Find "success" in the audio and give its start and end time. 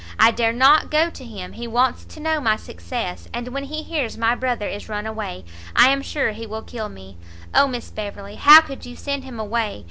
2.55-3.27